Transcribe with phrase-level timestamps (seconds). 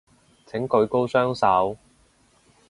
[0.47, 1.77] 請舉高雙手